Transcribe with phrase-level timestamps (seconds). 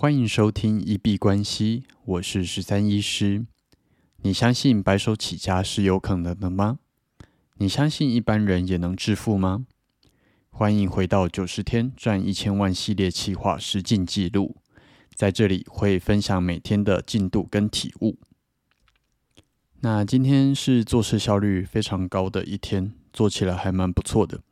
[0.00, 3.44] 欢迎收听一币关系，我是十三医师。
[4.22, 6.78] 你相信白手起家是有可能的吗？
[7.56, 9.66] 你相信一般人也能致富吗？
[10.50, 14.58] 欢迎回到九十天赚一千万系列企划实进记录，
[15.16, 18.16] 在这里会分享每天的进度跟体悟。
[19.80, 24.42] 那今天是做事效率非常高的一天，做起来还蛮不错的。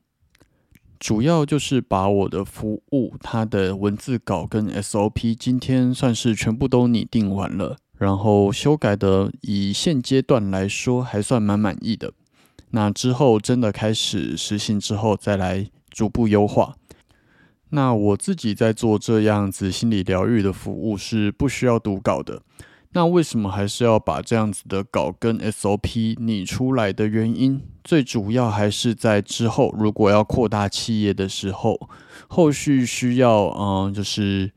[0.98, 12.12] 主要就是把我的服务、它的文字稿跟 SOP，今天算是全部都拟定完了，然后修改的以现阶段来说还算蛮满意的。
[12.70, 16.74] 那之后真的开始实行之后，再来逐步优化。
[17.70, 22.42] 那我自己在做这样子心理疗愈的服务是不需要读稿的。
[22.92, 31.88] 那为什么还是要把这样子的稿跟 SOP 拟出来的原因，最主要还是在之后如果要扩大企业的时候，
[32.26, 34.50] 后续需要嗯，就是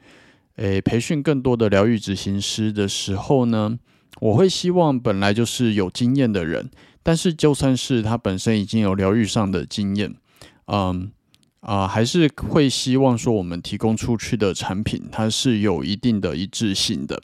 [0.56, 3.78] 诶培训更多的疗愈执行师的时候呢，
[4.20, 6.72] 我会希望本来就是有经验的人，
[7.04, 10.16] 但是就算是他本身已经有疗愈上的经验，
[10.66, 11.12] 嗯
[11.60, 17.22] 啊，还是会希望说我们提供出去的产品，它是有一定的一致性的。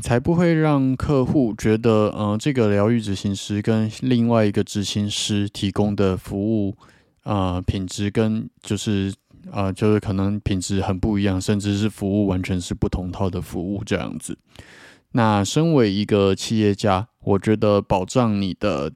[0.00, 6.76] 才不会让客户觉得，呃，这个疗愈执行师跟另外一个执行师提供的服务，
[7.24, 9.12] 呃，品质跟就是，
[9.50, 14.38] 呃，就是可能品质很不一样，甚至是服务完全是不同套的服务这样子。
[15.12, 18.92] 那身为一个企业家，我觉得保障你的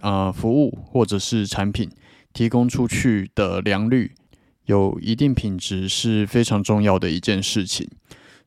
[0.00, 1.88] 啊服务或者是产品
[2.32, 4.12] 提供出去的良率
[4.64, 7.88] 有一定品质是非常重要的一件事情。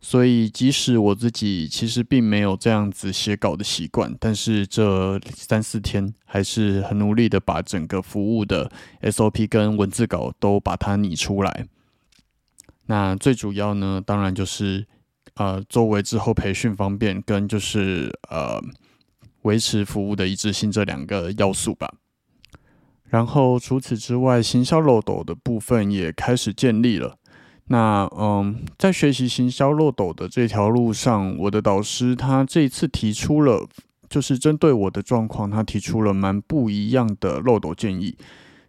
[0.05, 8.69] 所以，即使我自己其实并没有这样子写稿的习惯，但是这三四天还是很努力的把整个服务的
[9.01, 11.65] SOP 跟文字稿都把它拟出来。
[12.87, 14.85] 那最主要呢，当然就是
[15.35, 18.61] 呃，作为之后培训方便跟就是呃
[19.43, 21.89] 维持服务的一致性这两个要素吧。
[23.05, 27.17] 然后除此之外，行销漏斗的部分也开始建立了。
[27.67, 33.67] 那嗯，在学习行销漏斗的这条路上，我的导师他这一次提出了，
[34.09, 38.17] 就是针对我的状况，他提出了蛮不一样的漏斗建议。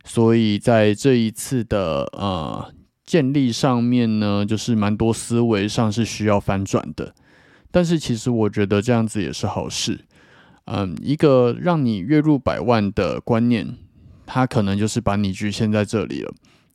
[0.04, 2.72] 所以在这一次的呃
[3.04, 7.14] 建立上面呢，就是蛮多思维上是需要翻转的。
[7.70, 10.04] 但是其实我觉得这样子也是好事。
[10.66, 13.76] 嗯，一个让你月入百万的观念，
[14.24, 16.32] 它可能就是把你局限在这里了。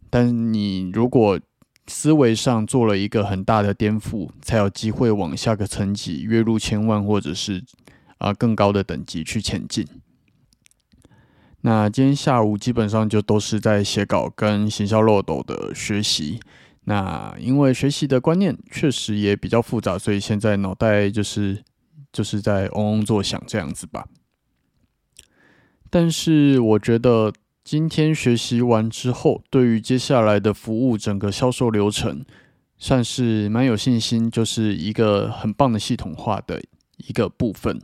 [0.09, 1.39] 但你如果
[1.89, 7.65] 思维上做了一个很大的颠覆，才有机会往下个层级，月入千万或者是
[8.19, 9.85] 啊更高的等级去前进。
[11.61, 16.39] 那今天下午基本上就都是在写稿跟行销漏斗的学习。
[16.85, 21.61] 那因为学习的观念确实也比较复杂，所以现在脑袋就是
[22.13, 24.05] 就是在嗡嗡作响这样子吧。
[25.89, 27.33] 但是我觉得。
[27.63, 32.25] 今天学习完之后，对于接下来的服务整个销售流程，
[32.77, 36.59] 算是蛮有信心，就是一个很棒的系统化的
[36.97, 37.79] 一个部分，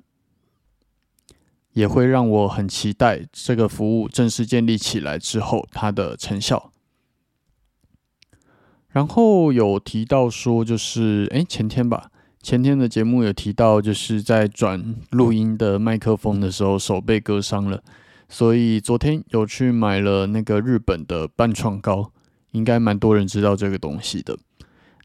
[1.74, 6.72] 也会让我很期待这个服务正式建立起来之后它的成效。
[8.90, 12.10] 然后有提到说，就是哎前天吧，
[12.42, 17.84] 前天的节目有提到，就是在转录音的麦克风的时候，手被割伤了。
[18.28, 22.12] 所以昨天有去买了那个日本的半创膏，
[22.52, 24.38] 应该蛮多人知道这个东西的。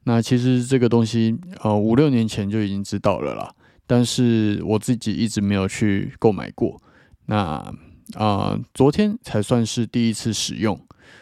[0.05, 3.55] 那其实这个东西，呃，五六年前就已经知道了啦，
[3.87, 6.81] 但是我自己一直没有去购买过。
[7.27, 7.73] 那
[8.15, 10.81] 啊，昨天才算是第一次使用，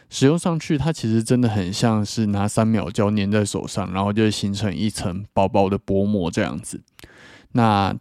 [0.09, 6.81] 使用上去，它其实真的很像是拿三秒胶粘在手上，然后就形成一层薄薄的薄膜这样子。
[7.53, 7.95] 那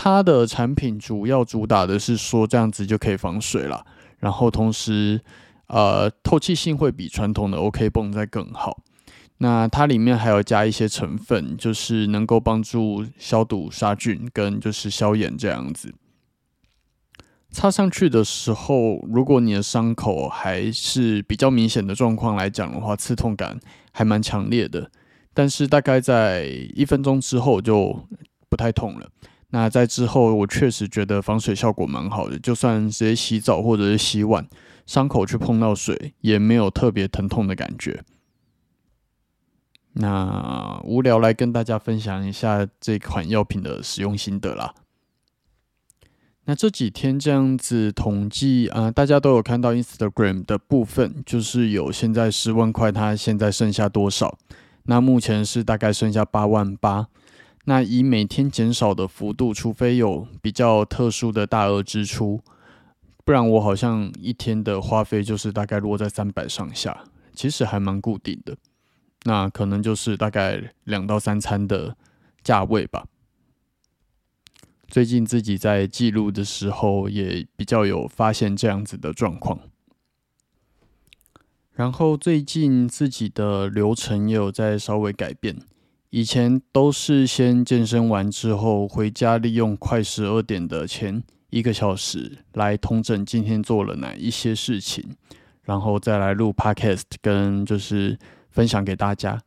[0.00, 3.84] 它的产品主要主打的是说这样子就可以防水了，
[4.20, 5.20] 然后同时，
[5.66, 8.78] 呃，透气性会比传统的 OK 泵再更好。
[9.38, 15.92] 那它里面还有加一些成分，就是能够帮助消毒杀菌跟就是消炎这样子。
[17.50, 23.58] 擦上去的时候，如果你的伤口还是比较明显的状况来讲的话，刺痛感
[23.90, 24.92] 还蛮强烈的。
[25.34, 26.44] 但是大概在
[26.76, 28.06] 一分钟之后就
[28.48, 29.08] 不太痛了。
[29.50, 34.46] 那在之后，我确实觉得防水效果蛮好的，就算直接洗澡或者是洗碗，
[34.84, 38.04] 伤口去碰到水也没有特别疼痛的感觉。
[39.94, 44.74] 那无聊来跟大家分享一下这款药品的使用心得啦。
[46.44, 54.38] 那这几天这样子统计啊，大家都有看到 Instagram 的部分，就是有现在十万块，它现在剩下多少？
[54.84, 57.08] 那目前是大概剩下八万八。
[57.68, 62.40] 那以每天减少的幅度，除非有比较特殊的大额支出，
[63.26, 67.04] 不然我好像一天的花费就是大概落在三百上下，
[67.34, 68.56] 其实还蛮固定的。
[69.24, 71.94] 那可能就是大概两到三餐的
[72.42, 73.06] 价位吧。
[74.86, 79.60] 最近自己在记录的时候，也比较有发现这样子的状况。
[81.74, 85.58] 然后最近自己的流程也有在稍微改变。
[86.10, 95.04] 以前都是先健身完之后回家，利用快十二点的前一个小时来通整今天做了哪一些事情，
[95.64, 98.18] 然后再来录 podcast 跟就是
[98.50, 99.38] 分享给大家。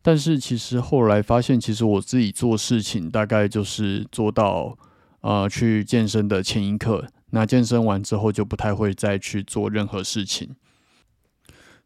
[0.00, 4.78] 但是其实后来发现，其实我自己做事情大概就是做到
[5.20, 10.56] 呃去健身的前一刻，那健身完之后就不太会再去做任何事情。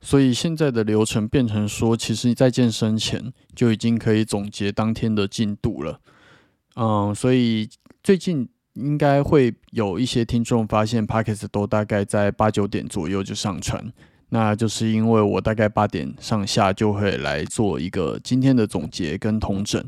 [0.04, 6.00] 所以现在的流程变成说，其实你在健身前就已经可以总结当天的进度了。
[6.75, 7.69] 嗯，所以
[8.02, 13.93] 最近应该会有一些听众发现，Pockets 都大概在八九点左右就上传，
[14.31, 19.84] 那就是因为我大概八点上下就会来做一个今天的总结跟统整，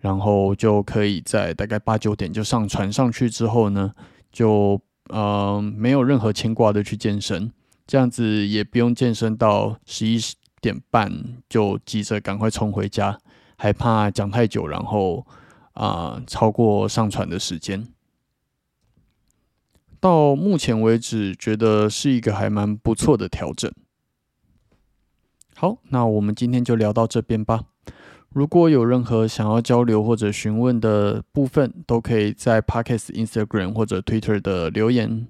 [0.00, 3.94] 然后就可以在大概八九点就上传上去之后呢，
[4.30, 4.78] 就
[5.08, 7.50] 嗯没有任何牵挂的去健身。
[7.86, 10.18] 这样子也不用健身到十一
[10.60, 13.18] 点半就急着赶快冲回家，
[13.56, 15.26] 还怕讲太久，然后
[15.74, 17.86] 啊超过上传的时间。
[20.00, 23.72] 到目前为止，觉得是一个还蛮不错的调整。
[25.54, 27.64] 好，那我们今天就聊到这边吧。
[28.30, 35.28] 如果有任何想要交流或者询问的部分，都可以在 Podcast、Instagram 或者 Twitter 的留言。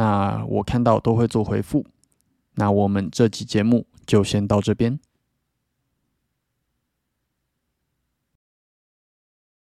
[0.00, 1.84] 那我看到都会做回复，
[2.54, 4.98] 那我们这期节目就先到这边。